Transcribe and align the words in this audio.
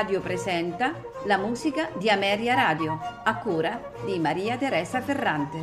Radio 0.00 0.22
presenta 0.22 0.94
la 1.26 1.36
musica 1.36 1.90
di 1.98 2.08
Ameria 2.08 2.54
Radio, 2.54 2.98
a 3.22 3.36
cura 3.36 3.92
di 4.06 4.18
Maria 4.18 4.56
Teresa 4.56 5.02
Ferrante. 5.02 5.58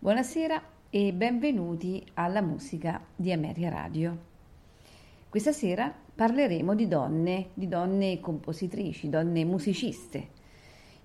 Buonasera 0.00 0.60
e 0.90 1.12
benvenuti 1.12 2.04
alla 2.14 2.42
musica 2.42 3.00
di 3.14 3.30
Ameria 3.30 3.70
Radio. 3.70 4.18
Questa 5.28 5.52
sera 5.52 5.94
parleremo 6.16 6.74
di 6.74 6.88
donne, 6.88 7.50
di 7.54 7.68
donne 7.68 8.18
compositrici, 8.18 9.08
donne 9.08 9.44
musiciste 9.44 10.30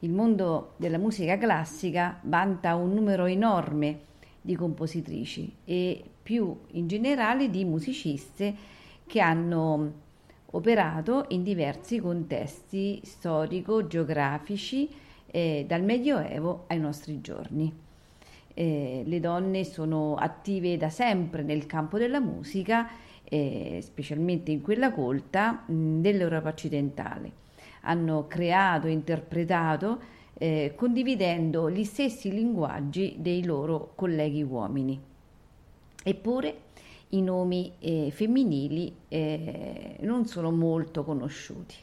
il 0.04 0.12
mondo 0.12 0.74
della 0.76 0.98
musica 0.98 1.38
classica 1.38 2.20
vanta 2.24 2.76
un 2.76 2.94
numero 2.94 3.26
enorme 3.26 4.12
di 4.42 4.56
compositrici 4.56 5.52
e 5.64 6.04
più 6.22 6.58
in 6.72 6.88
generale 6.88 7.50
di 7.50 7.64
musiciste 7.64 8.54
che 9.08 9.22
hanno 9.22 10.02
operato 10.52 11.26
in 11.30 11.42
diversi 11.42 12.00
contesti 12.00 13.00
storico-geografici 13.02 14.90
eh, 15.26 15.64
dal 15.66 15.84
Medioevo 15.84 16.66
ai 16.68 16.80
nostri 16.80 17.22
giorni. 17.22 17.74
Eh, 18.54 19.04
le 19.06 19.20
donne 19.22 19.64
sono 19.64 20.16
attive 20.16 20.76
da 20.76 20.90
sempre 20.90 21.44
nel 21.44 21.66
campo 21.66 21.98
della 21.98 22.20
musica, 22.20 22.90
eh, 23.24 23.80
specialmente 23.82 24.52
in 24.52 24.62
quella 24.62 24.92
colta 24.92 25.64
mh, 25.66 26.02
dell'Europa 26.02 26.50
occidentale 26.50 27.42
hanno 27.84 28.28
creato 28.28 28.88
interpretato 28.88 30.12
eh, 30.36 30.74
condividendo 30.76 31.70
gli 31.70 31.84
stessi 31.84 32.32
linguaggi 32.32 33.16
dei 33.20 33.46
loro 33.46 33.92
colleghi 33.96 34.44
uomini. 34.44 35.00
Eppure 36.04 36.58
i 37.10 37.22
nomi 37.22 37.74
eh, 37.80 38.10
femminili 38.12 38.94
eh, 39.08 39.98
non 40.02 40.26
sono 40.26 40.52
molto 40.52 41.04
conosciuti. 41.04 41.76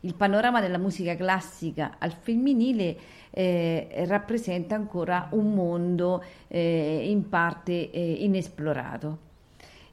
Il 0.00 0.14
panorama 0.14 0.60
della 0.60 0.78
musica 0.78 1.16
classica 1.16 1.96
al 1.98 2.12
femminile 2.12 2.96
eh, 3.30 4.04
rappresenta 4.06 4.74
ancora 4.74 5.28
un 5.32 5.52
mondo 5.52 6.22
eh, 6.46 7.10
in 7.10 7.28
parte 7.28 7.90
eh, 7.90 8.12
inesplorato 8.20 9.25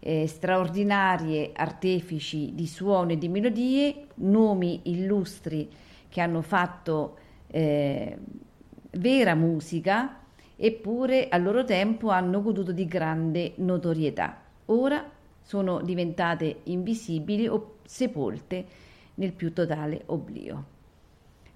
eh, 0.06 0.28
straordinarie 0.28 1.52
artefici 1.54 2.54
di 2.54 2.68
suono 2.68 3.14
e 3.14 3.18
di 3.18 3.30
melodie, 3.30 4.08
nomi 4.16 4.82
illustri 4.84 5.70
che 6.10 6.20
hanno 6.20 6.42
fatto 6.42 7.18
eh, 7.48 8.18
vera 8.92 9.34
musica, 9.34 10.20
eppure 10.58 11.30
al 11.30 11.42
loro 11.42 11.64
tempo 11.64 12.10
hanno 12.10 12.42
goduto 12.42 12.74
di 12.74 12.86
grande 12.86 13.54
notorietà. 13.56 14.42
Ora 14.66 15.10
sono 15.42 15.82
diventate 15.82 16.60
invisibili 16.64 17.48
o 17.48 17.76
sepolte 17.86 18.66
nel 19.16 19.32
più 19.32 19.54
totale 19.54 20.04
oblio. 20.08 20.72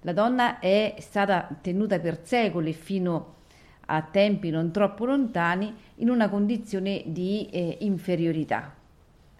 La 0.02 0.12
donna 0.12 0.58
è 0.58 0.94
stata 1.00 1.48
tenuta 1.60 1.98
per 1.98 2.20
secoli 2.22 2.72
fino 2.72 3.16
a 3.16 3.37
a 3.90 4.02
tempi 4.02 4.50
non 4.50 4.70
troppo 4.70 5.04
lontani 5.04 5.74
in 5.96 6.10
una 6.10 6.28
condizione 6.28 7.04
di 7.06 7.48
eh, 7.50 7.78
inferiorità 7.80 8.74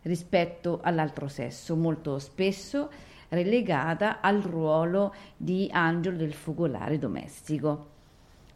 rispetto 0.03 0.81
all'altro 0.83 1.29
sesso, 1.29 1.77
molto 1.77 2.19
spesso 2.19 2.91
relegata 3.29 4.21
al 4.21 4.41
ruolo 4.41 5.15
di 5.37 5.69
angelo 5.71 6.17
del 6.17 6.33
focolare 6.33 6.99
domestico. 6.99 7.97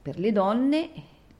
Per 0.00 0.18
le 0.18 0.32
donne 0.32 0.90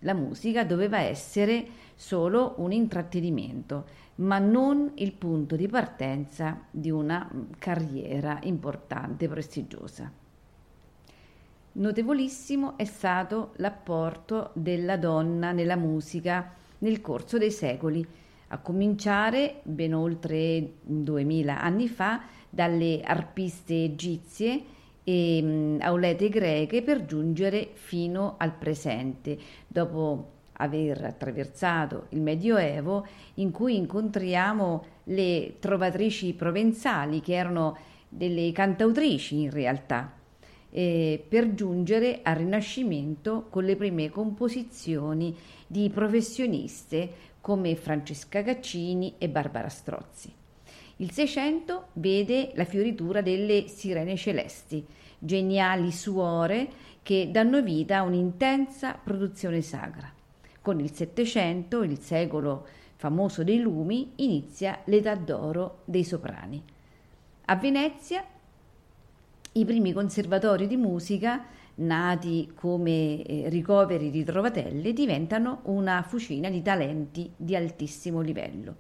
la 0.01 0.15
musica 0.15 0.65
doveva 0.65 1.01
essere 1.01 1.67
solo 1.95 2.55
un 2.59 2.73
intrattenimento, 2.73 3.87
ma 4.17 4.39
non 4.39 4.93
il 4.97 5.13
punto 5.13 5.57
di 5.57 5.67
partenza 5.67 6.65
di 6.71 6.91
una 6.91 7.29
carriera 7.59 8.39
importante, 8.43 9.29
prestigiosa. 9.29 10.22
Notevolissimo 11.75 12.77
è 12.77 12.85
stato 12.85 13.53
l'apporto 13.57 14.51
della 14.53 14.99
donna 14.99 15.53
nella 15.53 15.77
musica 15.77 16.53
nel 16.79 17.01
corso 17.01 17.39
dei 17.39 17.51
secoli, 17.51 18.07
a 18.49 18.59
cominciare 18.59 19.61
ben 19.63 19.95
oltre 19.95 20.75
duemila 20.83 21.63
anni 21.63 21.89
fa 21.89 22.25
dalle 22.51 23.01
arpiste 23.01 23.85
egizie 23.85 24.63
e 25.03 25.77
aulete 25.81 26.29
greche 26.29 26.83
per 26.83 27.07
giungere 27.07 27.71
fino 27.73 28.35
al 28.37 28.53
presente, 28.53 29.39
dopo 29.67 30.31
aver 30.53 31.03
attraversato 31.05 32.09
il 32.11 32.21
Medioevo 32.21 33.07
in 33.37 33.51
cui 33.51 33.77
incontriamo 33.77 34.85
le 35.05 35.55
trovatrici 35.59 36.35
provenzali 36.35 37.23
che 37.23 37.33
erano 37.33 37.79
delle 38.11 38.53
cantautrici 38.53 39.41
in 39.41 39.51
realtà 39.51 40.21
eh, 40.75 41.23
per 41.29 41.53
giungere 41.55 42.21
al 42.23 42.37
Rinascimento 42.37 43.47
con 43.51 43.65
le 43.65 43.77
prime 43.77 44.09
composizioni 44.09 45.37
di 45.67 45.91
professioniste 45.91 47.31
come 47.41 47.77
Francesca 47.77 48.43
Caccini 48.43 49.15
e 49.19 49.29
Barbara 49.29 49.69
Strozzi. 49.69 50.33
Il 50.97 51.11
Seicento 51.11 51.89
vede 51.95 52.53
la 52.55 52.65
fioritura 52.65 53.21
delle 53.21 53.67
Sirene 53.67 54.17
Celesti, 54.17 54.85
geniali 55.19 55.91
suore 55.93 56.69
che 57.03 57.29
danno 57.31 57.61
vita 57.61 57.99
a 57.99 58.03
un'intensa 58.03 58.99
produzione 59.03 59.61
sacra. 59.61 60.11
Con 60.61 60.81
il 60.81 60.93
Settecento, 60.93 61.83
il 61.83 61.99
secolo 61.99 62.67
famoso 62.97 63.43
dei 63.43 63.59
lumi, 63.59 64.13
inizia 64.17 64.81
l'età 64.85 65.17
d'oro 65.17 65.81
dei 65.85 66.05
soprani. 66.05 66.63
A 67.47 67.57
Venezia 67.57 68.25
i 69.53 69.65
primi 69.65 69.93
conservatori 69.93 70.67
di 70.67 70.77
musica, 70.77 71.45
nati 71.77 72.53
come 72.55 73.23
eh, 73.23 73.49
ricoveri 73.49 74.11
di 74.11 74.25
trovatelle, 74.25 74.93
diventano 74.93 75.61
una 75.65 76.03
fucina 76.03 76.49
di 76.49 76.63
talenti 76.63 77.31
di 77.37 77.55
altissimo 77.55 78.21
livello. 78.21 78.77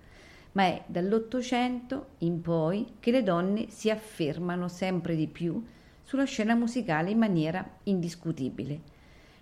Ma 0.52 0.64
è 0.64 0.82
dall'Ottocento 0.86 2.06
in 2.18 2.40
poi 2.40 2.94
che 3.00 3.10
le 3.10 3.22
donne 3.22 3.66
si 3.68 3.90
affermano 3.90 4.68
sempre 4.68 5.16
di 5.16 5.26
più 5.26 5.62
sulla 6.02 6.24
scena 6.24 6.54
musicale 6.54 7.10
in 7.10 7.18
maniera 7.18 7.66
indiscutibile. 7.84 8.80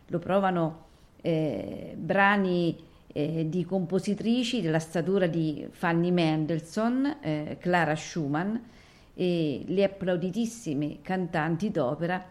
Lo 0.07 0.19
provano 0.19 0.87
eh, 1.21 1.95
brani 1.97 2.77
eh, 3.13 3.49
di 3.49 3.65
compositrici 3.65 4.61
della 4.61 4.79
statura 4.79 5.27
di 5.27 5.67
Fanny 5.71 6.11
Mendelssohn, 6.11 7.19
eh, 7.21 7.57
Clara 7.61 7.97
Schumann, 7.97 8.57
e 9.21 9.65
le 9.67 9.85
applauditissime 9.85 11.01
cantanti 11.03 11.71
d'opera, 11.71 12.25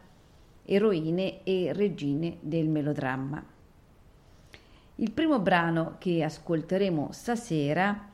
eroine 0.66 1.44
e 1.44 1.72
regine 1.72 2.38
del 2.39 2.67
melodramma. 2.67 3.45
Il 4.95 5.11
primo 5.11 5.38
brano 5.38 5.97
che 6.00 6.23
ascolteremo 6.23 7.09
stasera 7.11 8.09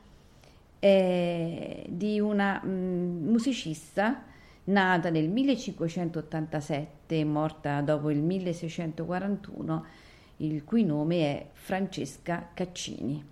è 0.78 1.84
di 1.88 2.20
una 2.20 2.60
mm, 2.62 3.26
musicista 3.26 4.24
nata 4.64 5.08
nel 5.08 5.30
1587 5.30 7.18
e 7.18 7.24
morta 7.24 7.80
dopo 7.80 8.10
il 8.10 8.20
1641, 8.20 9.84
il 10.38 10.64
cui 10.64 10.84
nome 10.84 11.20
è 11.20 11.46
Francesca 11.54 12.50
Caccini. 12.52 13.24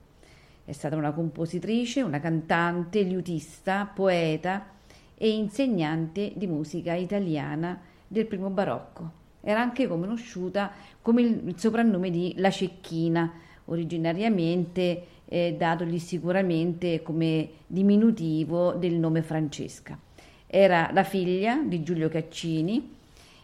È 0.65 0.73
stata 0.73 0.97
una 0.97 1.13
compositrice, 1.13 2.01
una 2.01 2.19
cantante, 2.19 3.03
liutista, 3.03 3.85
poeta, 3.85 4.73
e 5.17 5.31
insegnante 5.31 6.33
di 6.35 6.47
musica 6.47 6.95
italiana 6.95 7.81
del 8.07 8.27
primo 8.27 8.51
barocco. 8.51 9.23
Era 9.41 9.61
anche 9.61 9.87
conosciuta 9.87 10.71
come 11.03 11.23
il 11.23 11.55
soprannome 11.57 12.11
di 12.11 12.35
La 12.39 12.51
Cecchina, 12.51 13.33
originariamente 13.67 15.07
eh, 15.27 15.55
datogli 15.57 15.99
sicuramente 15.99 17.03
come 17.03 17.49
diminutivo 17.67 18.73
del 18.73 18.95
nome 18.95 19.23
Francesca. 19.23 19.99
Era 20.47 20.91
la 20.93 21.05
figlia 21.05 21.63
di 21.63 21.83
Giulio 21.83 22.09
Caccini 22.09 22.93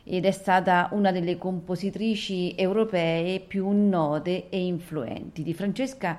ed 0.05 0.25
è 0.25 0.31
stata 0.31 0.88
una 0.93 1.12
delle 1.12 1.37
compositrici 1.37 2.55
europee 2.55 3.40
più 3.40 3.69
note 3.70 4.49
e 4.49 4.64
influenti. 4.64 5.43
Di 5.43 5.55
Francesca 5.55 6.19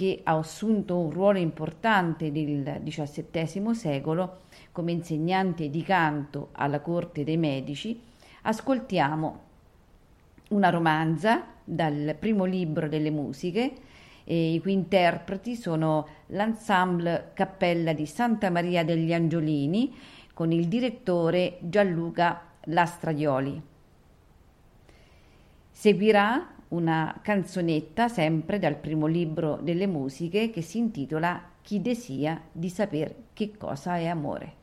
che 0.00 0.20
ha 0.22 0.38
assunto 0.38 0.96
un 0.96 1.10
ruolo 1.10 1.38
importante 1.38 2.30
nel 2.30 2.80
XVII 2.82 3.74
secolo 3.74 4.38
come 4.72 4.92
insegnante 4.92 5.68
di 5.68 5.82
canto 5.82 6.48
alla 6.52 6.80
corte 6.80 7.22
dei 7.22 7.36
medici, 7.36 8.00
ascoltiamo 8.40 9.40
una 10.48 10.70
romanza 10.70 11.44
dal 11.62 12.16
primo 12.18 12.46
libro 12.46 12.88
delle 12.88 13.10
musiche, 13.10 13.74
i 14.24 14.58
cui 14.62 14.72
interpreti 14.72 15.54
sono 15.54 16.06
l'ensemble 16.28 17.32
Cappella 17.34 17.92
di 17.92 18.06
Santa 18.06 18.48
Maria 18.48 18.82
degli 18.82 19.12
Angiolini 19.12 19.94
con 20.32 20.50
il 20.50 20.66
direttore 20.66 21.58
Gianluca 21.60 22.40
Lastradioli. 22.64 23.60
Seguirà 25.70 26.54
una 26.70 27.18
canzonetta 27.22 28.08
sempre 28.08 28.58
dal 28.58 28.76
primo 28.76 29.06
libro 29.06 29.58
delle 29.62 29.86
musiche 29.86 30.50
che 30.50 30.62
si 30.62 30.78
intitola 30.78 31.42
Chi 31.62 31.80
desia 31.80 32.40
di 32.50 32.68
saper 32.68 33.14
che 33.32 33.56
cosa 33.56 33.96
è 33.96 34.06
amore. 34.06 34.59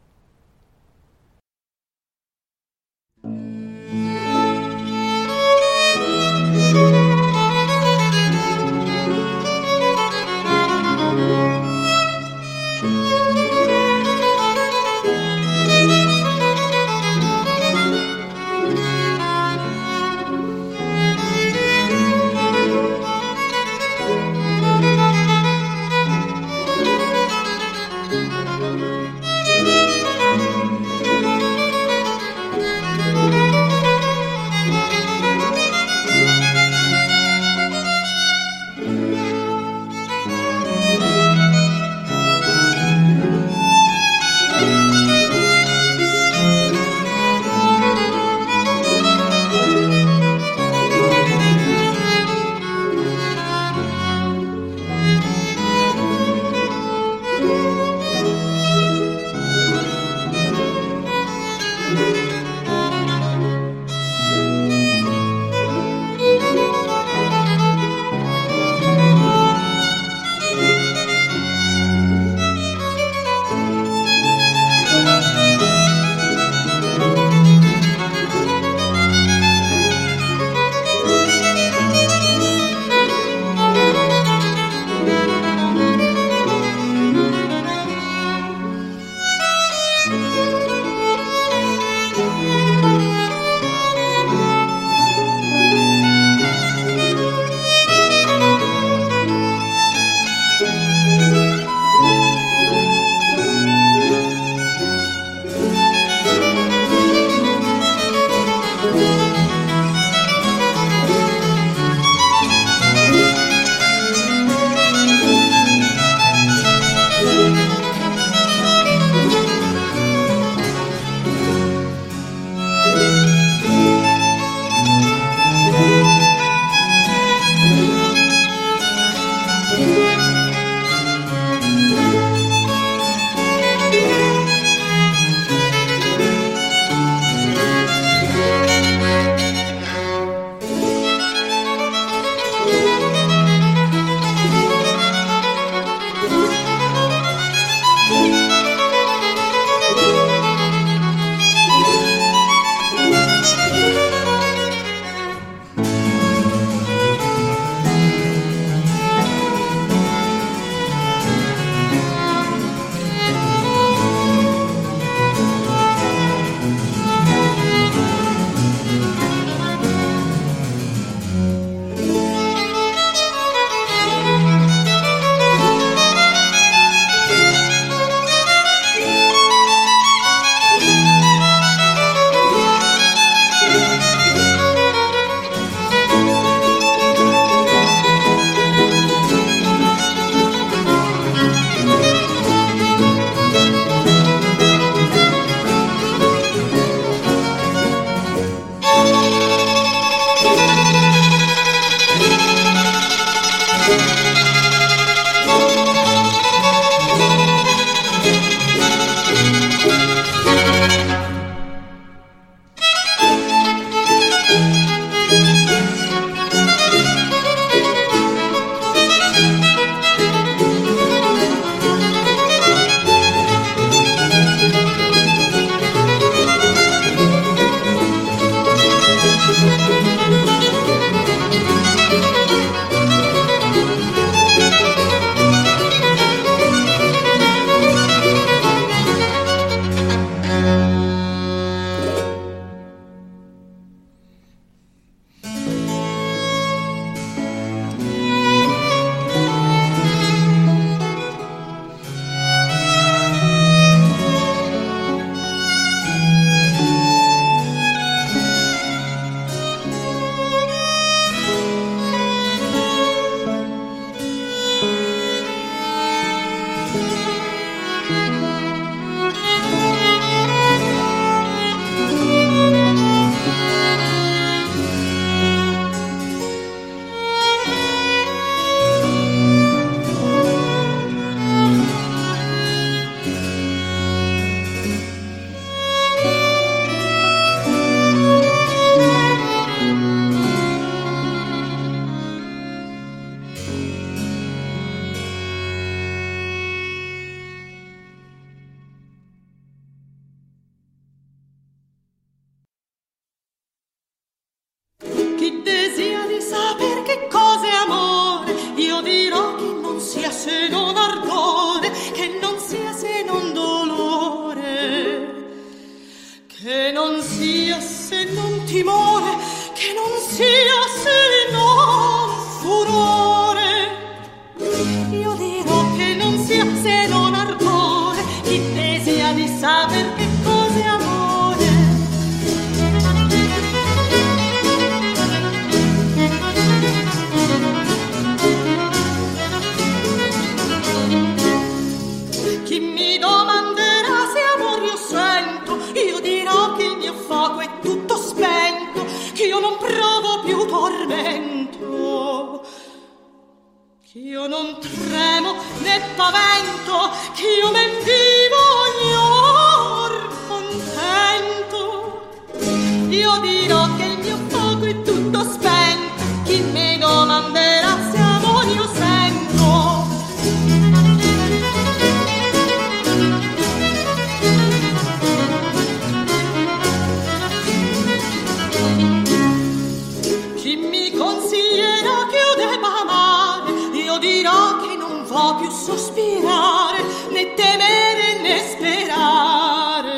Vo 385.38 385.56
più 385.56 385.70
sospirare, 385.70 387.04
né 387.30 387.54
temere 387.54 388.40
né 388.42 388.58
sperare, 388.72 390.12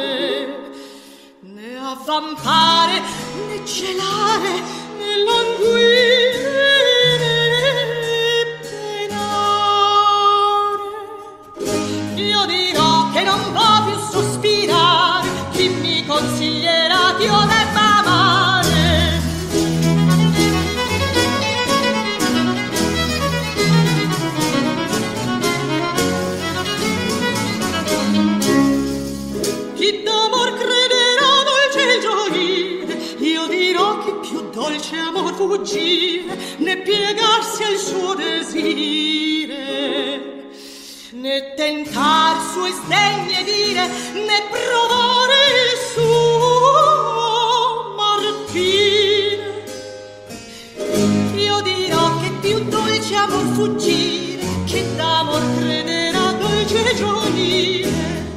né 1.42 1.78
avvampare 1.78 3.02
né 3.48 3.66
celare, 3.66 4.64
né 4.98 5.18
languire 5.28 6.29
amor 35.60 35.66
fuggire, 35.66 36.38
né 36.60 36.78
piegarsi 36.78 37.64
al 37.64 37.78
suo 37.78 38.16
desire, 38.16 39.58
né 41.12 41.42
tentar 41.56 42.40
sue 42.54 42.72
sdegne 42.72 43.44
dire, 43.44 43.88
né 44.14 44.42
provare 44.50 45.36
il 45.66 45.78
suo 45.94 47.26
martire. 47.98 49.64
Io 51.36 51.62
dirò 51.62 52.20
che 52.20 52.32
più 52.42 52.60
dolce 52.66 53.16
amor 53.16 53.46
fuggire, 53.54 54.46
che 54.66 54.86
d'amor 54.96 55.42
crederà 55.60 56.32
dolce 56.40 56.96
gioire. 56.96 58.28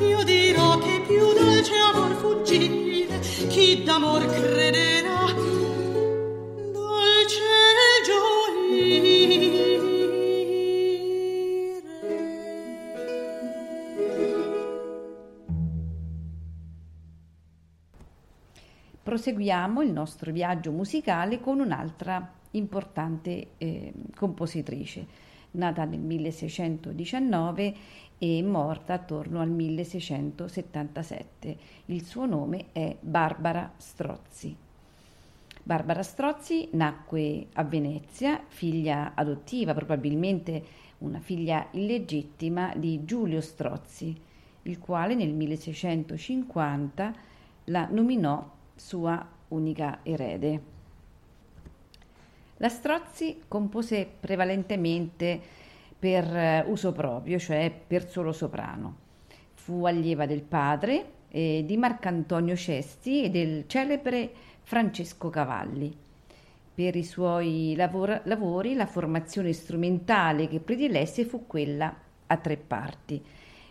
Io 0.00 0.22
dirò 0.24 0.78
che 0.78 1.00
più 1.06 1.32
dolce 1.32 1.74
amor 1.76 2.14
fuggire, 2.20 3.20
chi 3.48 3.82
d'amor 3.84 4.26
crederà 4.26 5.01
Proseguiamo 19.12 19.82
il 19.82 19.92
nostro 19.92 20.32
viaggio 20.32 20.72
musicale 20.72 21.38
con 21.38 21.60
un'altra 21.60 22.32
importante 22.52 23.48
eh, 23.58 23.92
compositrice, 24.16 25.06
nata 25.50 25.84
nel 25.84 26.00
1619 26.00 27.74
e 28.16 28.42
morta 28.42 28.94
attorno 28.94 29.42
al 29.42 29.50
1677. 29.50 31.56
Il 31.84 32.06
suo 32.06 32.24
nome 32.24 32.68
è 32.72 32.96
Barbara 32.98 33.70
Strozzi. 33.76 34.56
Barbara 35.62 36.02
Strozzi 36.02 36.70
nacque 36.72 37.48
a 37.52 37.64
Venezia, 37.64 38.42
figlia 38.48 39.12
adottiva, 39.14 39.74
probabilmente 39.74 40.64
una 41.00 41.20
figlia 41.20 41.68
illegittima 41.72 42.72
di 42.74 43.04
Giulio 43.04 43.42
Strozzi, 43.42 44.18
il 44.62 44.78
quale 44.78 45.14
nel 45.14 45.34
1650 45.34 47.14
la 47.64 47.86
nominò 47.90 48.60
sua 48.82 49.24
unica 49.48 50.00
erede. 50.02 50.60
La 52.56 52.68
Strozzi 52.68 53.42
compose 53.46 54.10
prevalentemente 54.20 55.40
per 55.98 56.24
eh, 56.24 56.64
uso 56.66 56.92
proprio, 56.92 57.38
cioè 57.38 57.72
per 57.86 58.10
solo 58.10 58.32
soprano. 58.32 58.96
Fu 59.54 59.84
allieva 59.86 60.26
del 60.26 60.42
padre 60.42 61.12
eh, 61.28 61.62
di 61.64 61.76
Marcantonio 61.76 62.56
Cesti 62.56 63.24
e 63.24 63.30
del 63.30 63.64
celebre 63.68 64.30
Francesco 64.62 65.30
Cavalli. 65.30 65.96
Per 66.74 66.96
i 66.96 67.04
suoi 67.04 67.74
lavor- 67.76 68.22
lavori 68.24 68.74
la 68.74 68.86
formazione 68.86 69.52
strumentale 69.52 70.48
che 70.48 70.58
predilesse 70.58 71.24
fu 71.24 71.46
quella 71.46 71.94
a 72.26 72.36
tre 72.36 72.56
parti, 72.56 73.22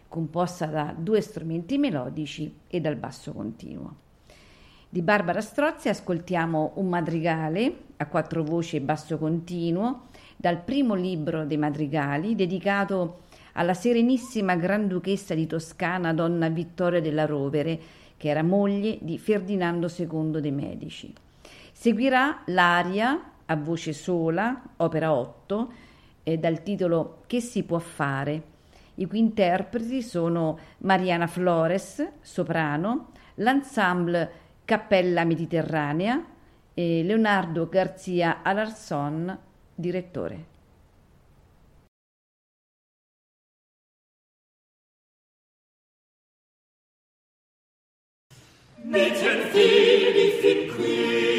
composta 0.07 0.67
da 0.67 0.95
due 0.97 1.19
strumenti 1.19 1.77
melodici 1.77 2.59
e 2.67 2.79
dal 2.79 2.95
basso 2.95 3.33
continuo. 3.33 4.09
Di 4.93 5.01
Barbara 5.01 5.39
Strozzi 5.39 5.87
ascoltiamo 5.87 6.73
un 6.75 6.89
madrigale 6.89 7.75
a 7.95 8.07
quattro 8.07 8.43
voci 8.43 8.75
e 8.75 8.81
basso 8.81 9.17
continuo 9.17 10.07
dal 10.35 10.61
primo 10.61 10.95
libro 10.95 11.45
dei 11.45 11.55
madrigali 11.55 12.35
dedicato 12.35 13.21
alla 13.53 13.73
serenissima 13.73 14.57
Granduchessa 14.57 15.33
di 15.33 15.47
Toscana, 15.47 16.13
donna 16.13 16.49
Vittoria 16.49 16.99
della 16.99 17.25
Rovere, 17.25 17.79
che 18.17 18.27
era 18.27 18.43
moglie 18.43 18.97
di 18.99 19.17
Ferdinando 19.17 19.89
II 19.89 20.41
dei 20.41 20.51
Medici. 20.51 21.13
Seguirà 21.71 22.41
l'aria 22.47 23.31
a 23.45 23.55
voce 23.55 23.93
sola, 23.93 24.61
opera 24.75 25.13
8, 25.13 25.71
eh, 26.23 26.37
dal 26.37 26.63
titolo 26.63 27.21
Che 27.27 27.39
si 27.39 27.63
può 27.63 27.79
fare? 27.79 28.43
I 28.95 29.07
cui 29.07 29.19
interpreti 29.19 30.01
sono 30.01 30.59
Mariana 30.79 31.27
Flores, 31.27 32.05
soprano, 32.19 33.11
l'ensemble 33.35 34.40
Cappella 34.65 35.23
Mediterranea 35.25 36.25
e 36.73 37.03
Leonardo 37.03 37.67
Garzia 37.67 38.41
Alarson, 38.43 39.37
direttore. 39.75 40.49
Fiel 49.51 50.13
die 50.13 50.31
fin 50.39 50.67
qui. 50.73 51.30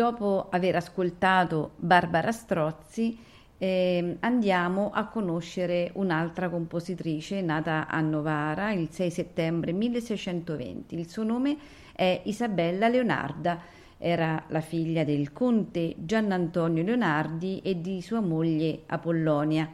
Dopo 0.00 0.46
aver 0.48 0.76
ascoltato 0.76 1.72
Barbara 1.76 2.32
Strozzi, 2.32 3.18
eh, 3.58 4.16
andiamo 4.20 4.90
a 4.94 5.04
conoscere 5.08 5.90
un'altra 5.96 6.48
compositrice 6.48 7.42
nata 7.42 7.86
a 7.86 8.00
Novara 8.00 8.72
il 8.72 8.88
6 8.90 9.10
settembre 9.10 9.72
1620. 9.72 10.98
Il 10.98 11.06
suo 11.06 11.22
nome 11.22 11.54
è 11.92 12.18
Isabella 12.24 12.88
Leonarda, 12.88 13.60
era 13.98 14.42
la 14.48 14.62
figlia 14.62 15.04
del 15.04 15.34
conte 15.34 15.94
Giannantonio 15.98 16.82
Leonardi 16.82 17.60
e 17.62 17.78
di 17.78 18.00
sua 18.00 18.20
moglie 18.20 18.84
Apollonia. 18.86 19.70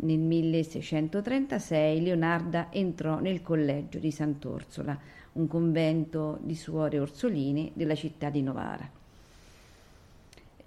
Nel 0.00 0.18
1636 0.18 2.02
Leonarda 2.02 2.72
entrò 2.72 3.20
nel 3.20 3.40
collegio 3.42 4.00
di 4.00 4.10
Sant'Orsola, 4.10 4.98
un 5.34 5.46
convento 5.46 6.40
di 6.42 6.56
suore 6.56 6.98
orsoline 6.98 7.70
della 7.74 7.94
città 7.94 8.30
di 8.30 8.42
Novara 8.42 8.96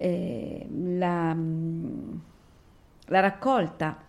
eh, 0.02 0.66
la, 0.68 1.36
la 3.06 3.20
raccolta 3.20 4.04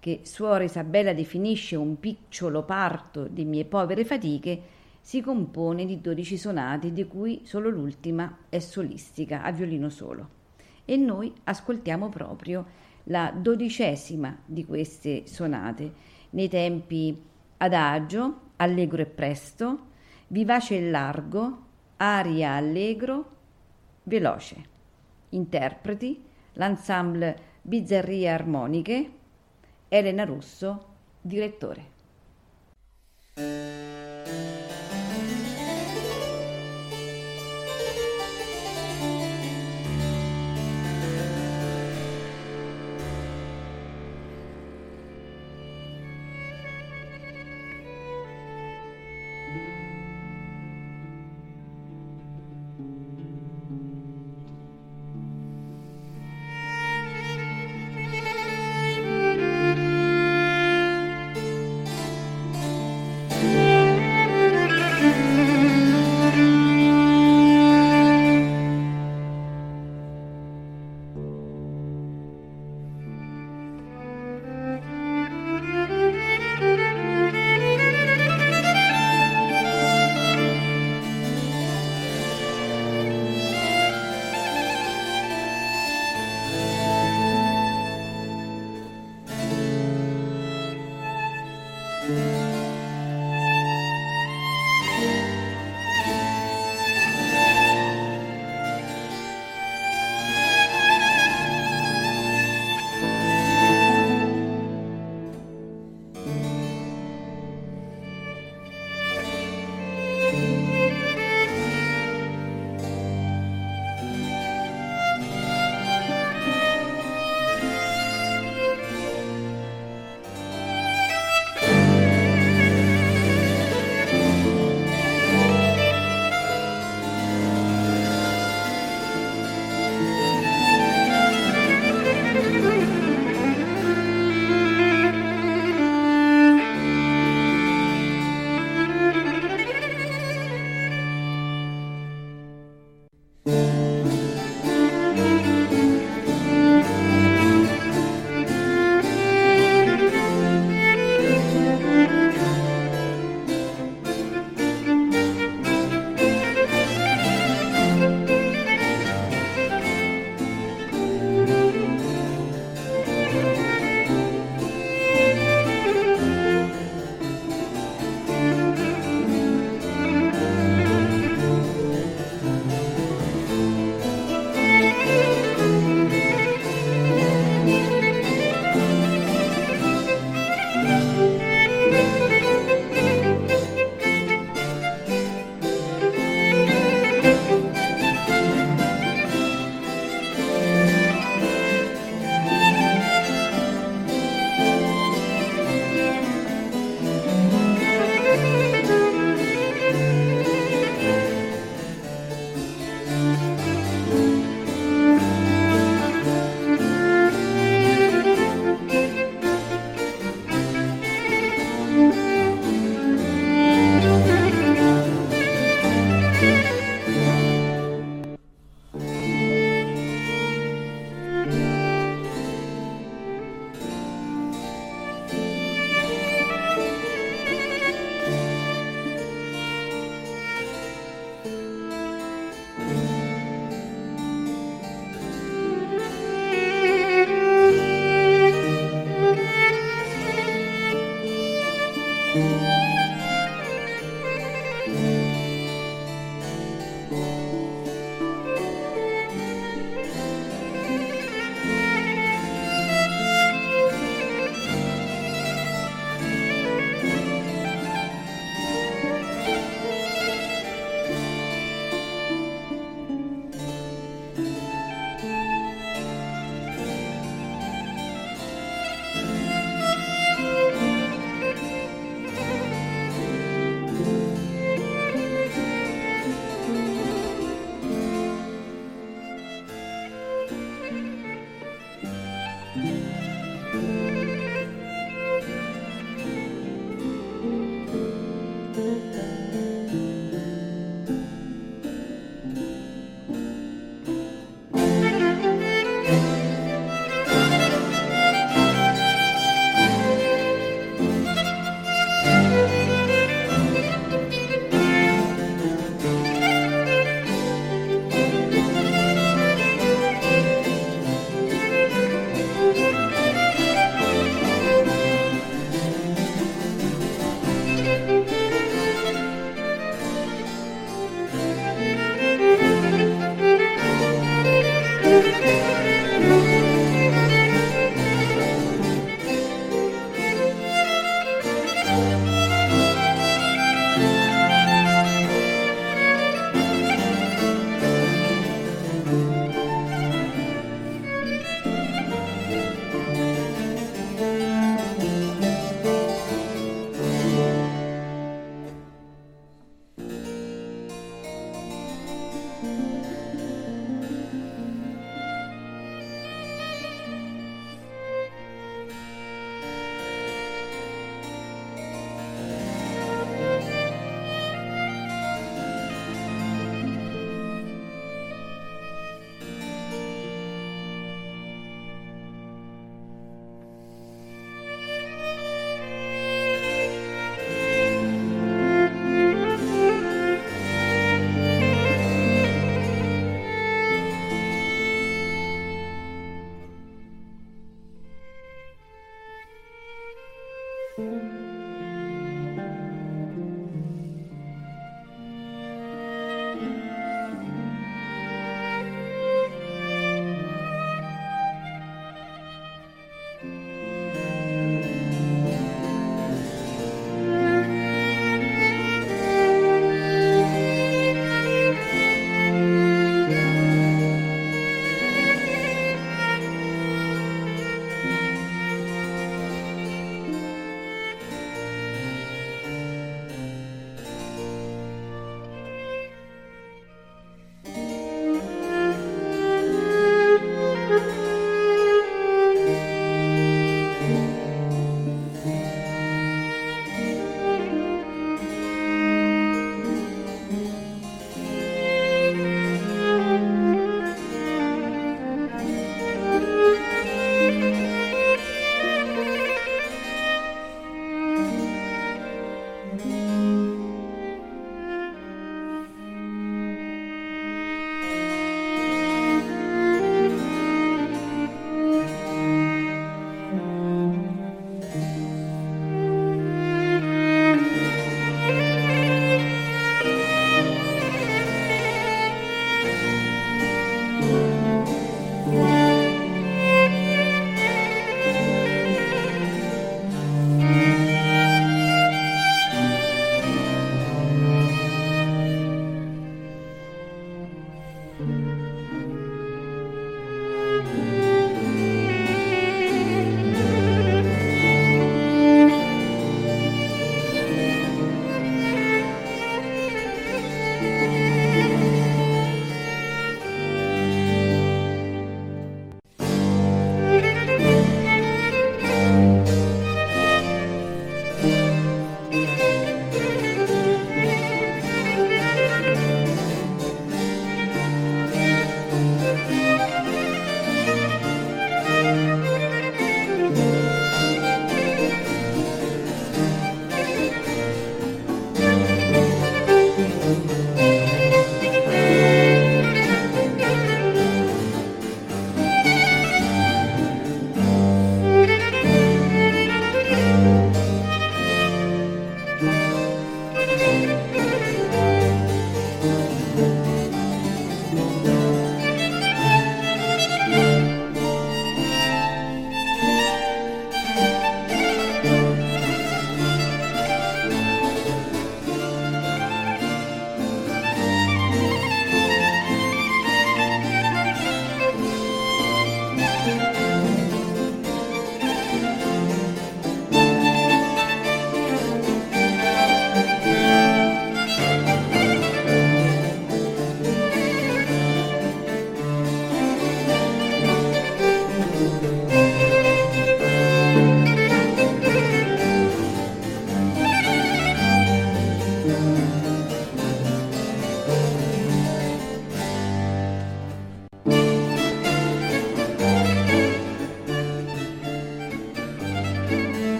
che 0.00 0.20
suora 0.22 0.64
Isabella 0.64 1.12
definisce 1.12 1.76
un 1.76 2.00
picciolo 2.00 2.62
parto 2.62 3.24
di 3.24 3.44
mie 3.44 3.66
povere 3.66 4.06
fatiche 4.06 4.62
si 5.02 5.20
compone 5.20 5.84
di 5.84 6.00
12 6.00 6.38
sonate, 6.38 6.92
di 6.94 7.06
cui 7.06 7.42
solo 7.44 7.68
l'ultima 7.68 8.38
è 8.48 8.58
solistica, 8.58 9.42
a 9.42 9.52
violino 9.52 9.90
solo. 9.90 10.36
E 10.86 10.96
noi 10.96 11.30
ascoltiamo 11.44 12.08
proprio 12.08 12.64
la 13.04 13.30
dodicesima 13.34 14.34
di 14.46 14.64
queste 14.64 15.26
sonate, 15.26 15.92
nei 16.30 16.48
tempi 16.48 17.22
adagio, 17.58 18.40
allegro 18.56 19.02
e 19.02 19.06
presto, 19.06 19.78
vivace 20.28 20.78
e 20.78 20.90
largo, 20.90 21.66
aria 21.96 22.52
allegro, 22.52 23.36
veloce. 24.04 24.76
Interpreti 25.30 26.24
l'ensemble 26.54 27.36
Bizzarrie 27.62 28.28
Armoniche, 28.28 29.10
Elena 29.88 30.24
Russo, 30.24 30.86
direttore. 31.20 31.96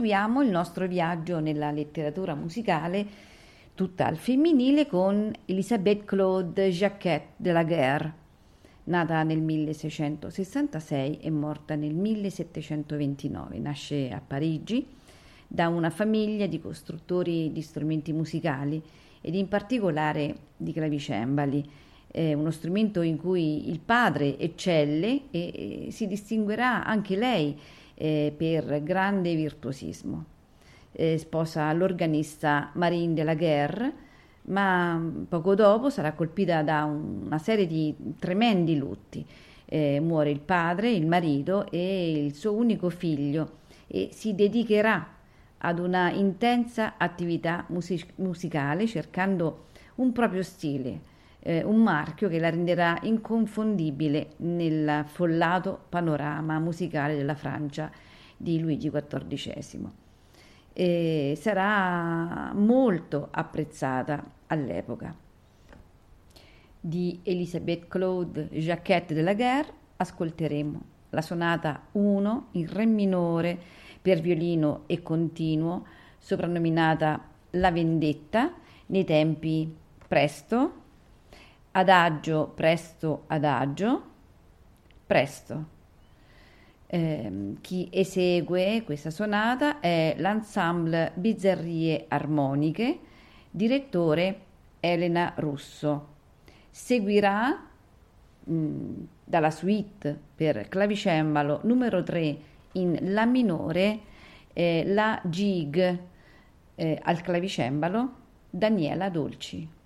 Proseguiamo 0.00 0.40
il 0.42 0.48
nostro 0.48 0.86
viaggio 0.86 1.40
nella 1.40 1.70
letteratura 1.70 2.34
musicale 2.34 3.06
tutta 3.74 4.06
al 4.06 4.16
femminile 4.16 4.86
con 4.86 5.30
Elisabeth 5.44 6.06
Claude 6.06 6.70
Jacquet 6.70 7.24
de 7.36 7.52
la 7.52 7.64
Guerre, 7.64 8.12
nata 8.84 9.22
nel 9.24 9.42
1666 9.42 11.18
e 11.20 11.30
morta 11.30 11.74
nel 11.74 11.92
1729. 11.92 13.58
Nasce 13.58 14.10
a 14.10 14.22
Parigi 14.26 14.86
da 15.46 15.68
una 15.68 15.90
famiglia 15.90 16.46
di 16.46 16.58
costruttori 16.60 17.52
di 17.52 17.60
strumenti 17.60 18.14
musicali 18.14 18.82
ed 19.20 19.34
in 19.34 19.48
particolare 19.48 20.34
di 20.56 20.72
clavicembali, 20.72 21.70
eh, 22.12 22.32
uno 22.32 22.50
strumento 22.50 23.02
in 23.02 23.18
cui 23.18 23.68
il 23.68 23.80
padre 23.80 24.38
eccelle 24.38 25.24
e, 25.30 25.86
e 25.86 25.90
si 25.90 26.06
distinguerà 26.06 26.86
anche 26.86 27.16
lei 27.16 27.54
eh, 28.00 28.32
per 28.34 28.82
grande 28.82 29.34
virtuosismo. 29.34 30.24
Eh, 30.92 31.18
sposa 31.18 31.70
l'organista 31.74 32.70
Marine 32.74 33.12
de 33.12 33.22
la 33.24 33.34
Guerre, 33.34 33.92
ma 34.44 35.00
poco 35.28 35.54
dopo 35.54 35.90
sarà 35.90 36.12
colpita 36.12 36.62
da 36.62 36.84
un, 36.84 37.26
una 37.26 37.38
serie 37.38 37.66
di 37.66 37.94
tremendi 38.18 38.76
lutti. 38.76 39.24
Eh, 39.66 40.00
muore 40.00 40.30
il 40.30 40.40
padre, 40.40 40.90
il 40.90 41.06
marito 41.06 41.70
e 41.70 42.24
il 42.24 42.34
suo 42.34 42.54
unico 42.54 42.88
figlio 42.90 43.58
e 43.86 44.08
si 44.10 44.34
dedicherà 44.34 45.06
ad 45.58 45.78
una 45.78 46.10
intensa 46.10 46.94
attività 46.96 47.66
music- 47.68 48.14
musicale 48.16 48.88
cercando 48.88 49.66
un 49.96 50.10
proprio 50.10 50.42
stile, 50.42 51.00
eh, 51.50 51.64
un 51.64 51.82
marchio 51.82 52.28
che 52.28 52.38
la 52.38 52.48
renderà 52.48 52.96
inconfondibile 53.02 54.34
nel 54.36 55.04
follato 55.06 55.86
panorama 55.88 56.60
musicale 56.60 57.16
della 57.16 57.34
Francia 57.34 57.90
di 58.36 58.60
Luigi 58.60 58.88
XIV. 58.88 59.90
E 60.72 61.34
sarà 61.36 62.52
molto 62.54 63.28
apprezzata 63.32 64.22
all'epoca. 64.46 65.12
Di 66.82 67.18
Elisabeth 67.24 67.88
Claude 67.88 68.48
Jacquette 68.52 69.12
de 69.12 69.22
la 69.22 69.34
Guerre 69.34 69.72
ascolteremo 69.96 70.82
la 71.10 71.20
sonata 71.20 71.82
1 71.92 72.46
in 72.52 72.72
Re 72.72 72.86
minore 72.86 73.58
per 74.00 74.20
violino 74.20 74.84
e 74.86 75.02
continuo, 75.02 75.84
soprannominata 76.16 77.20
La 77.50 77.72
Vendetta, 77.72 78.54
nei 78.86 79.04
tempi 79.04 79.76
presto, 80.06 80.79
adagio, 81.72 82.52
presto, 82.54 83.24
adagio, 83.28 84.02
presto. 85.06 85.78
Eh, 86.86 87.56
chi 87.60 87.88
esegue 87.92 88.82
questa 88.84 89.10
sonata 89.10 89.78
è 89.78 90.14
l'ensemble 90.18 91.12
Bizzarrie 91.14 92.06
Armoniche, 92.08 92.98
direttore 93.50 94.40
Elena 94.80 95.32
Russo. 95.36 96.08
Seguirà 96.70 97.68
mh, 98.44 98.92
dalla 99.24 99.50
suite 99.50 100.18
per 100.34 100.68
clavicembalo 100.68 101.60
numero 101.64 102.02
3 102.02 102.38
in 102.72 102.98
La 103.12 103.26
minore 103.26 104.00
eh, 104.52 104.82
la 104.86 105.20
Gig 105.24 105.98
eh, 106.74 107.00
al 107.02 107.20
clavicembalo 107.20 108.14
Daniela 108.50 109.08
Dolci. 109.08 109.78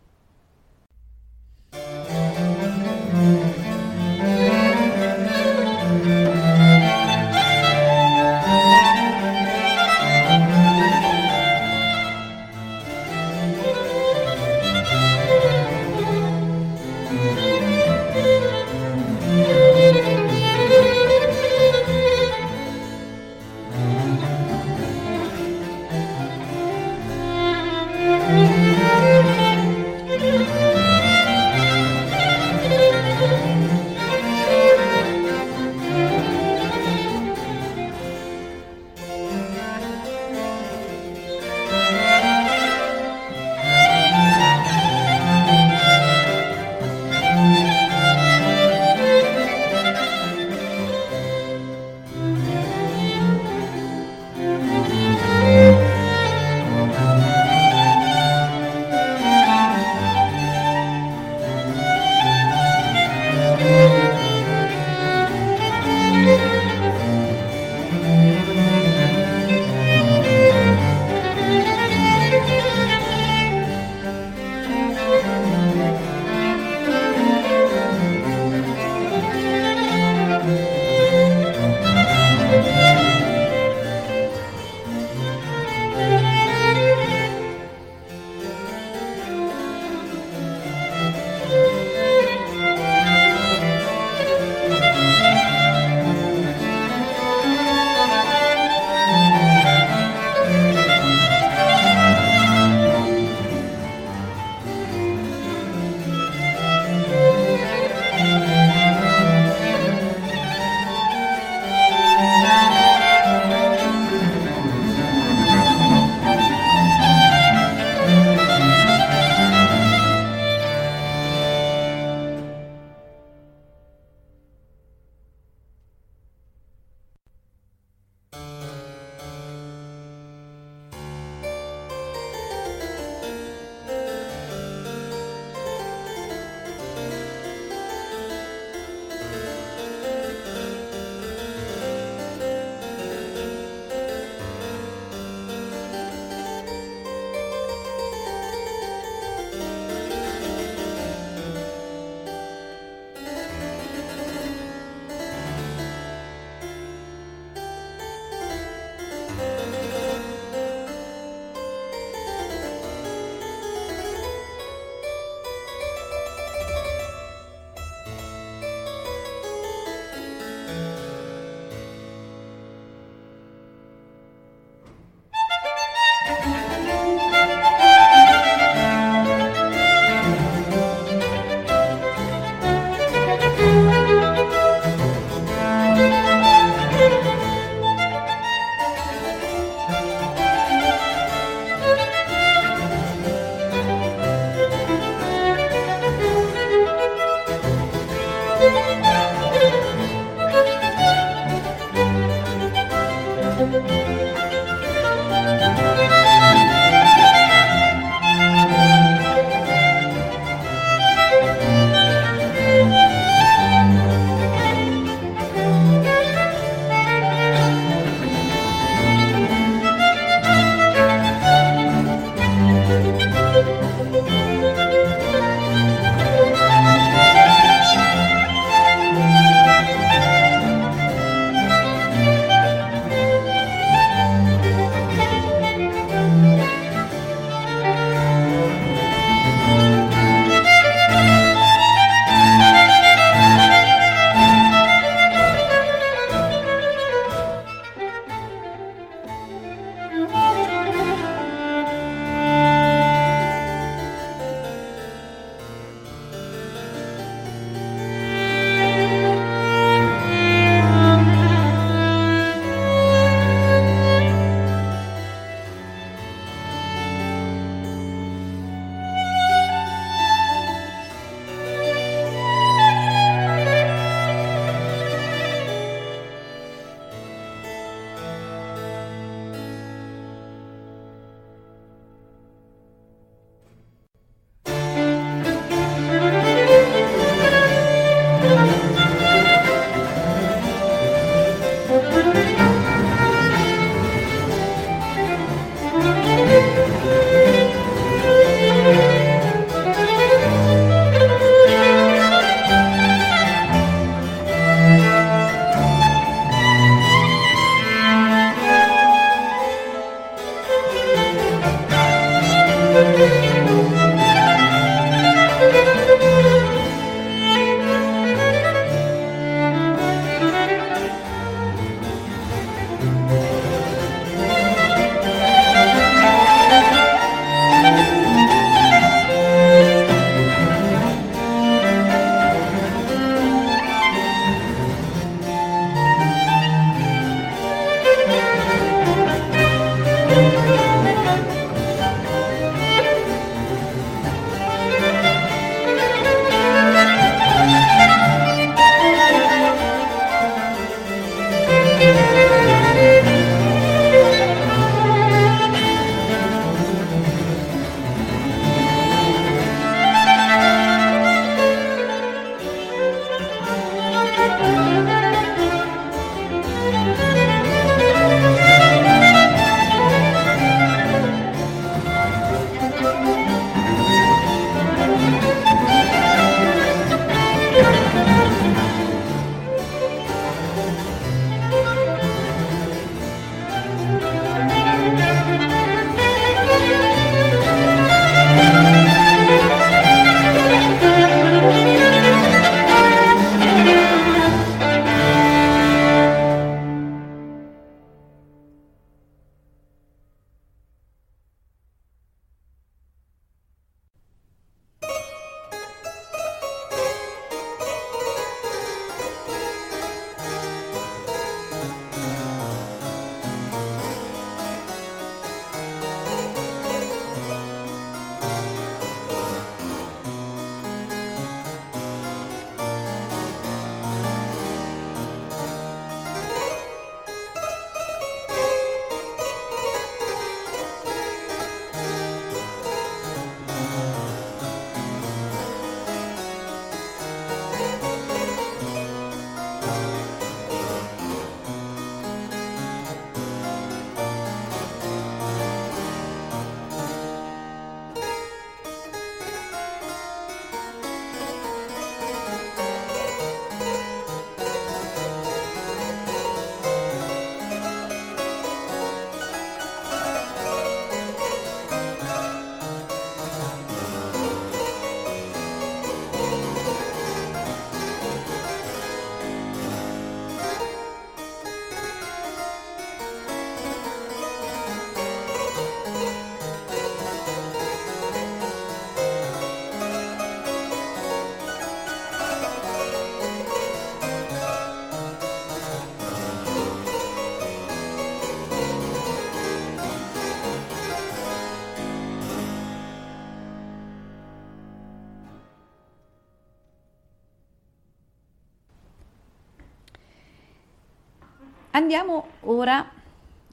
Andiamo 502.17 502.47
ora 502.61 503.11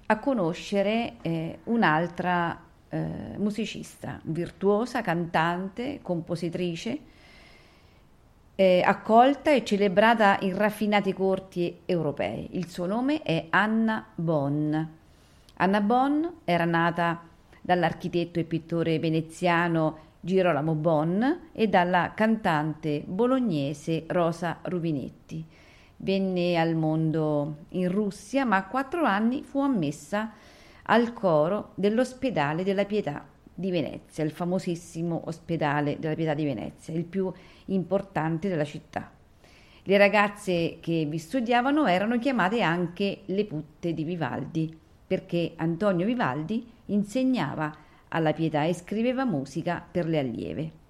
a 0.08 0.18
conoscere 0.18 1.18
eh, 1.22 1.60
un'altra 1.66 2.60
eh, 2.90 2.98
musicista, 3.38 4.20
virtuosa, 4.24 5.02
cantante, 5.02 6.00
compositrice, 6.02 7.00
eh, 8.56 8.82
accolta 8.84 9.52
e 9.52 9.64
celebrata 9.64 10.40
in 10.42 10.58
raffinati 10.58 11.14
corti 11.14 11.82
europei. 11.86 12.48
Il 12.54 12.68
suo 12.68 12.88
nome 12.88 13.22
è 13.22 13.46
Anna 13.52 14.08
Bonn. 14.16 14.76
Anna 15.58 15.82
Bonn 15.82 16.26
era 16.44 16.66
nata 16.66 17.22
dall'architetto 17.62 18.40
e 18.40 18.44
pittore 18.46 18.98
veneziano 18.98 19.98
Girolamo 20.20 20.74
Bonn 20.74 21.24
e 21.52 21.68
dalla 21.68 22.14
cantante 22.16 23.04
bolognese 23.06 24.06
Rosa 24.08 24.58
Rubinetti. 24.64 25.46
Venne 26.04 26.58
al 26.58 26.74
mondo 26.74 27.58
in 27.70 27.92
Russia, 27.92 28.44
ma 28.44 28.56
a 28.56 28.66
quattro 28.66 29.04
anni 29.04 29.44
fu 29.44 29.60
ammessa 29.60 30.32
al 30.84 31.14
coro 31.14 31.74
dell'ospedale 31.76 32.64
della 32.64 32.86
Pietà 32.86 33.24
di 33.54 33.70
Venezia, 33.70 34.24
il 34.24 34.32
famosissimo 34.32 35.22
ospedale 35.26 36.00
della 36.00 36.16
Pietà 36.16 36.34
di 36.34 36.44
Venezia, 36.44 36.96
il 36.96 37.04
più 37.04 37.32
importante 37.66 38.50
della 38.50 38.64
città. 38.64 39.12
Le 39.84 39.98
ragazze 39.98 40.80
che 40.80 41.06
vi 41.06 41.20
studiavano 41.20 41.86
erano 41.86 42.18
chiamate 42.18 42.64
anche 42.64 43.20
le 43.26 43.46
putte 43.46 43.94
di 43.94 44.04
Vivaldi, 44.04 44.76
perché 45.06 45.54
Antonio 45.58 46.08
Vivaldi 46.08 46.68
insegnava 46.88 47.72
alla 48.08 48.34
Pietà 48.34 48.64
e 48.64 48.74
scriveva 48.74 49.24
musica 49.24 49.86
per 49.92 50.08
le 50.08 50.18
allieve. 50.18 50.81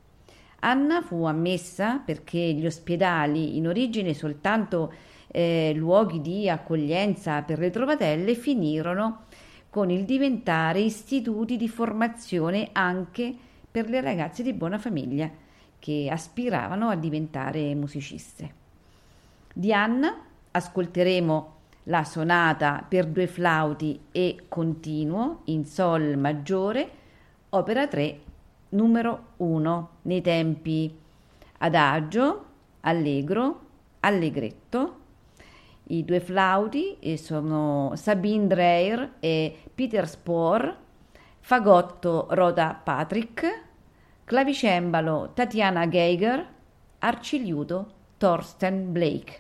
Anna 0.63 1.01
fu 1.01 1.23
ammessa 1.25 1.97
perché 1.97 2.39
gli 2.39 2.65
ospedali, 2.65 3.57
in 3.57 3.67
origine 3.67 4.13
soltanto 4.13 4.93
eh, 5.27 5.73
luoghi 5.75 6.21
di 6.21 6.49
accoglienza 6.49 7.41
per 7.41 7.59
le 7.59 7.69
trovatelle, 7.69 8.35
finirono 8.35 9.25
con 9.69 9.89
il 9.89 10.05
diventare 10.05 10.79
istituti 10.79 11.57
di 11.57 11.67
formazione 11.67 12.69
anche 12.73 13.33
per 13.71 13.89
le 13.89 14.01
ragazze 14.01 14.43
di 14.43 14.53
buona 14.53 14.77
famiglia 14.77 15.29
che 15.79 16.09
aspiravano 16.11 16.89
a 16.89 16.95
diventare 16.95 17.73
musiciste. 17.73 18.53
Di 19.53 19.73
Anna 19.73 20.15
ascolteremo 20.51 21.55
la 21.85 22.03
sonata 22.03 22.85
per 22.87 23.07
due 23.07 23.25
flauti 23.25 23.99
e 24.11 24.43
continuo 24.47 25.41
in 25.45 25.65
sol 25.65 26.17
maggiore, 26.17 26.89
opera 27.49 27.87
3 27.87 28.19
numero 28.71 29.33
1 29.37 29.89
nei 30.03 30.21
tempi 30.21 30.93
adagio, 31.59 32.45
allegro, 32.81 33.59
allegretto. 34.01 34.99
I 35.85 36.05
due 36.05 36.19
flauti 36.19 36.97
sono 37.17 37.91
Sabine 37.95 38.47
Dreyer 38.47 39.13
e 39.19 39.57
Peter 39.73 40.07
Spohr, 40.07 40.75
fagotto 41.39 42.27
Rhoda 42.29 42.79
Patrick, 42.81 43.63
clavicembalo 44.23 45.31
Tatiana 45.33 45.85
Geiger, 45.87 46.47
arciliuto 46.99 47.93
Thorsten 48.17 48.91
Blake. 48.91 49.39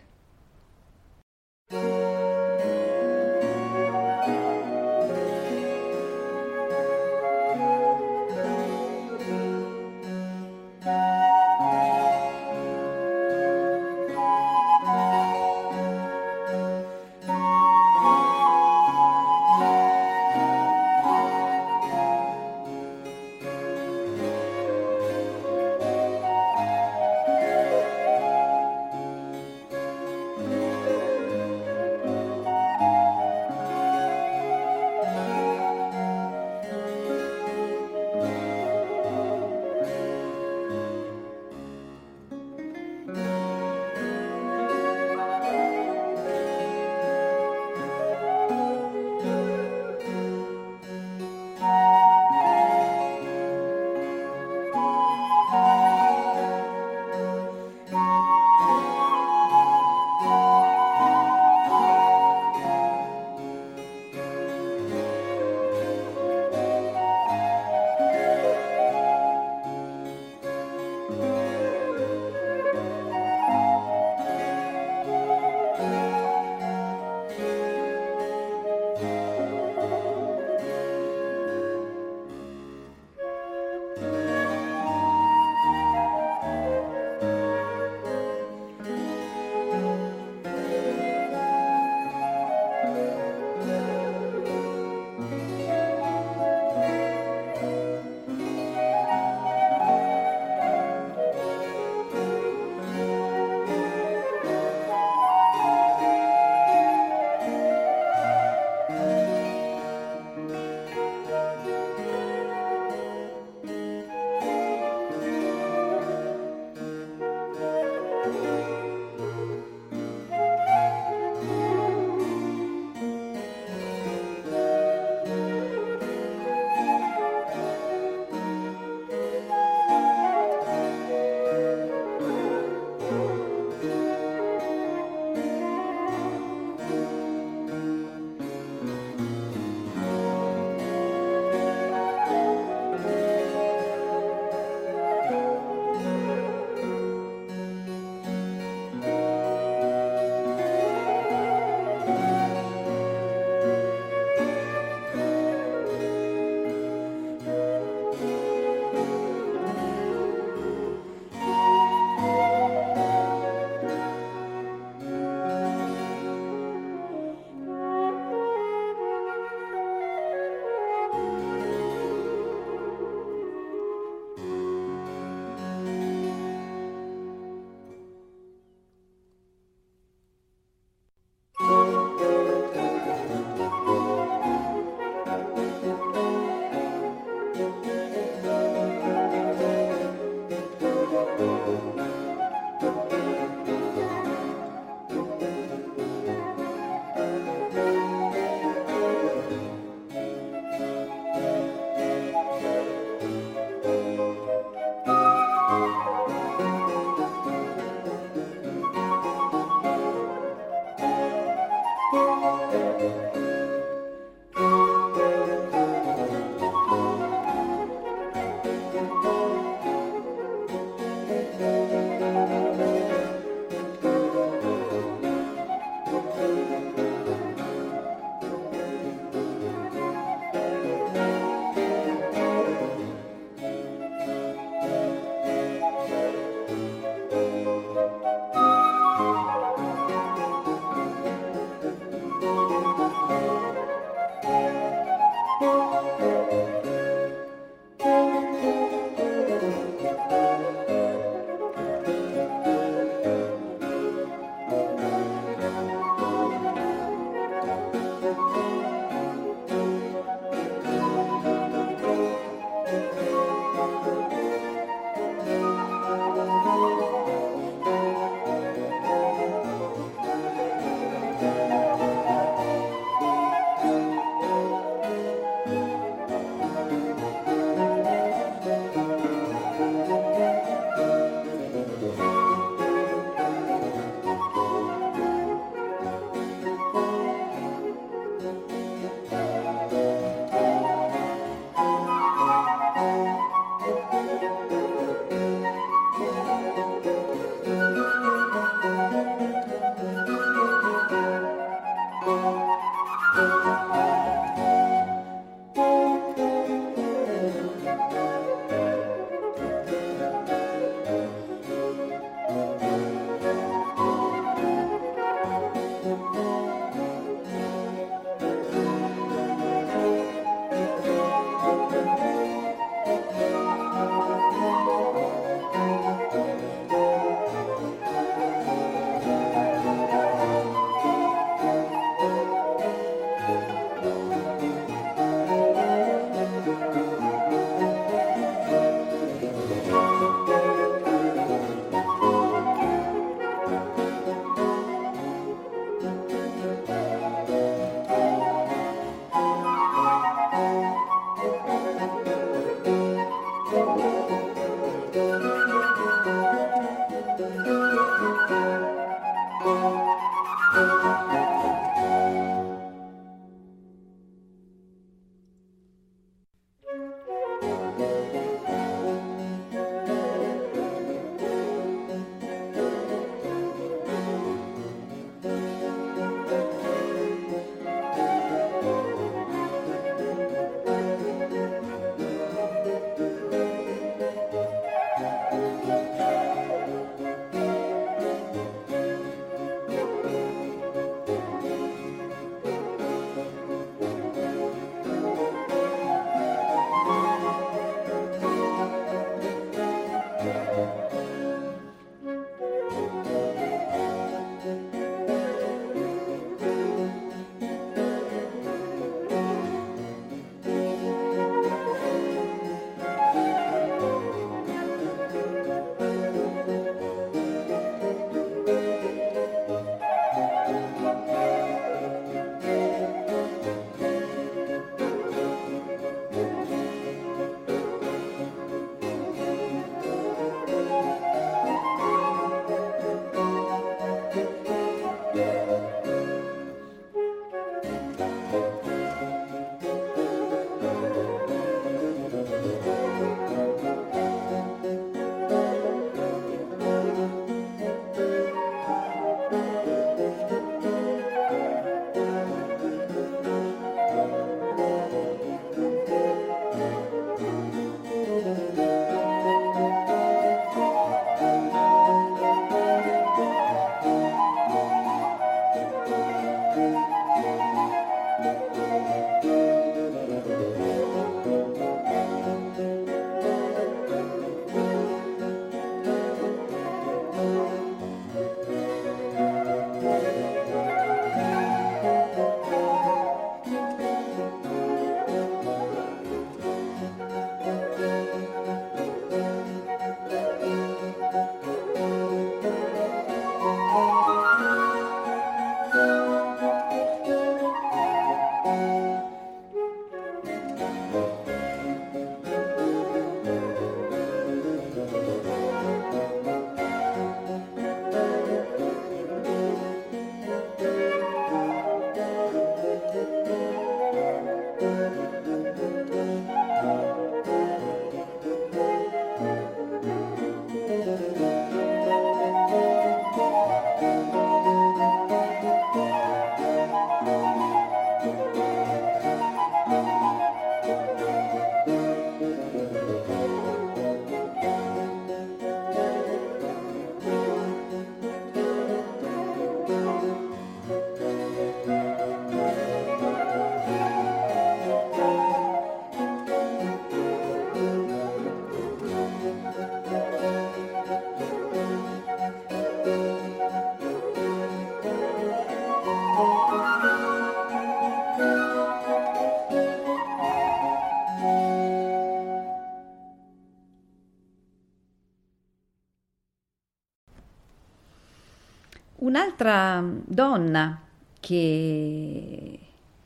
Un'altra 569.61 570.03
donna 570.25 570.99
che 571.39 572.79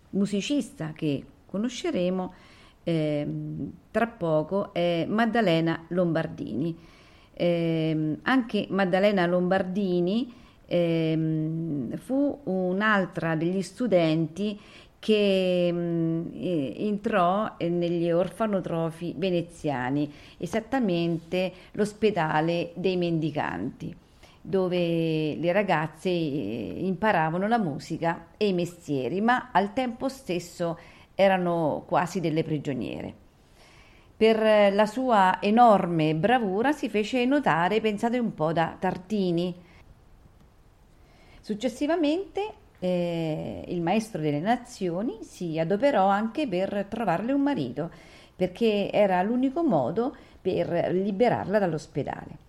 musicista 0.09 0.91
che 0.93 1.23
conosceremo 1.45 2.33
eh, 2.83 3.27
tra 3.89 4.07
poco 4.07 4.73
è 4.73 5.05
Maddalena 5.07 5.85
Lombardini. 5.87 6.77
Eh, 7.31 8.17
anche 8.23 8.67
Maddalena 8.69 9.25
Lombardini 9.27 10.33
eh, 10.65 11.87
fu 12.03 12.41
un'altra 12.43 13.35
degli 13.37 13.61
studenti 13.61 14.59
che 14.99 15.69
mm, 15.71 16.25
entrò 16.33 17.55
negli 17.59 18.11
orfanotrofi 18.11 19.13
veneziani, 19.15 20.11
esattamente 20.37 21.53
l'ospedale 21.71 22.71
dei 22.75 22.97
mendicanti, 22.97 24.03
dove 24.45 25.35
le 25.35 25.51
ragazze 25.51 26.09
eh, 26.09 26.75
imparavano 26.83 27.47
la 27.47 27.57
musica 27.57 28.27
e 28.37 28.47
i 28.47 28.53
mestieri, 28.53 29.19
ma 29.21 29.49
al 29.51 29.73
tempo 29.73 30.07
stesso 30.07 30.77
erano 31.15 31.83
quasi 31.87 32.19
delle 32.19 32.43
prigioniere. 32.43 33.13
Per 34.15 34.73
la 34.73 34.85
sua 34.85 35.39
enorme 35.41 36.15
bravura 36.15 36.71
si 36.71 36.89
fece 36.89 37.25
notare, 37.25 37.81
pensate 37.81 38.19
un 38.19 38.33
po', 38.33 38.53
da 38.53 38.75
Tartini. 38.79 39.53
Successivamente 41.41 42.53
eh, 42.79 43.65
il 43.67 43.81
maestro 43.81 44.21
delle 44.21 44.39
nazioni 44.39 45.17
si 45.23 45.59
adoperò 45.59 46.07
anche 46.07 46.47
per 46.47 46.85
trovarle 46.87 47.33
un 47.33 47.41
marito, 47.41 47.89
perché 48.35 48.89
era 48.91 49.21
l'unico 49.23 49.63
modo 49.63 50.15
per 50.39 50.91
liberarla 50.91 51.57
dall'ospedale. 51.57 52.44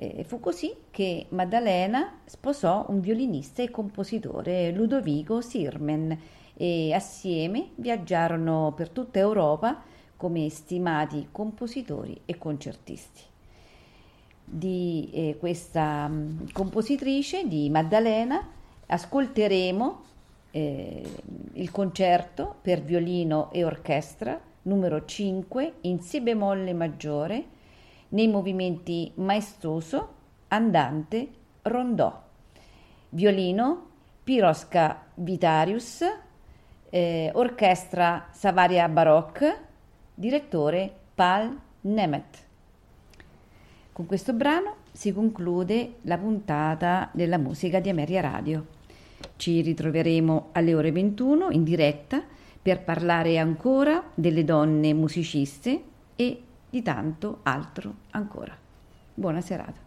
Eh, 0.00 0.22
fu 0.22 0.38
così 0.38 0.72
che 0.92 1.26
Maddalena 1.30 2.20
sposò 2.24 2.86
un 2.88 3.00
violinista 3.00 3.62
e 3.62 3.70
compositore, 3.70 4.70
Ludovico 4.70 5.40
Sirmen, 5.40 6.16
e 6.54 6.92
assieme 6.92 7.70
viaggiarono 7.74 8.72
per 8.76 8.90
tutta 8.90 9.18
Europa 9.18 9.82
come 10.16 10.48
stimati 10.50 11.26
compositori 11.32 12.20
e 12.26 12.38
concertisti. 12.38 13.22
Di 14.44 15.10
eh, 15.12 15.36
questa 15.36 16.06
mh, 16.06 16.52
compositrice, 16.52 17.48
di 17.48 17.68
Maddalena, 17.68 18.48
ascolteremo 18.86 20.02
eh, 20.52 21.02
il 21.54 21.70
concerto 21.72 22.54
per 22.62 22.82
violino 22.82 23.50
e 23.50 23.64
orchestra 23.64 24.40
numero 24.62 25.04
5 25.04 25.72
in 25.82 26.00
Si 26.00 26.20
bemolle 26.20 26.72
maggiore 26.72 27.56
nei 28.10 28.28
movimenti 28.28 29.10
maestoso, 29.16 30.14
andante, 30.48 31.28
rondò. 31.62 32.26
Violino 33.10 33.86
Pirosca 34.24 35.06
Vitarius, 35.14 36.02
eh, 36.90 37.30
orchestra 37.34 38.28
Savaria 38.32 38.88
Baroque, 38.88 39.56
direttore 40.14 40.92
Paul 41.14 41.58
Nemet. 41.82 42.46
Con 43.92 44.06
questo 44.06 44.32
brano 44.32 44.76
si 44.92 45.12
conclude 45.12 45.94
la 46.02 46.18
puntata 46.18 47.08
della 47.12 47.38
musica 47.38 47.80
di 47.80 47.88
Ameria 47.88 48.20
Radio. 48.20 48.66
Ci 49.36 49.60
ritroveremo 49.60 50.50
alle 50.52 50.74
ore 50.74 50.92
21 50.92 51.50
in 51.50 51.64
diretta 51.64 52.22
per 52.60 52.82
parlare 52.82 53.38
ancora 53.38 54.10
delle 54.14 54.44
donne 54.44 54.92
musiciste 54.92 55.82
e 56.16 56.42
di 56.70 56.82
tanto 56.82 57.40
altro 57.42 57.94
ancora. 58.10 58.56
Buona 59.14 59.40
serata. 59.40 59.86